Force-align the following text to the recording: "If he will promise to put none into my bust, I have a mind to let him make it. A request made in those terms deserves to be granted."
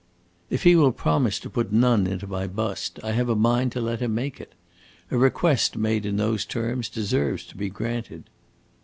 "If 0.49 0.63
he 0.63 0.75
will 0.75 0.93
promise 0.93 1.37
to 1.41 1.47
put 1.47 1.71
none 1.71 2.07
into 2.07 2.25
my 2.25 2.47
bust, 2.47 2.99
I 3.03 3.11
have 3.11 3.29
a 3.29 3.35
mind 3.35 3.71
to 3.73 3.79
let 3.81 3.99
him 4.01 4.15
make 4.15 4.41
it. 4.41 4.53
A 5.11 5.15
request 5.15 5.77
made 5.77 6.07
in 6.07 6.17
those 6.17 6.43
terms 6.43 6.89
deserves 6.89 7.43
to 7.45 7.55
be 7.55 7.69
granted." 7.69 8.23